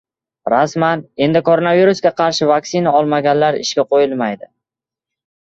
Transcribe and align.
Rasman! 0.51 1.03
Endi 1.25 1.41
koronavirusga 1.49 2.13
qarshi 2.23 2.49
vaksina 2.53 2.97
olmaganlar 3.03 3.61
ishga 3.67 3.89
qo‘yilmaydi 3.93 4.51